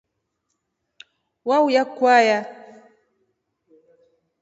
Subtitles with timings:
[1.47, 2.39] Wauya kwaya.